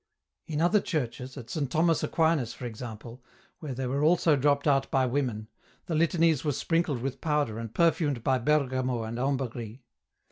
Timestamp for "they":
3.75-3.85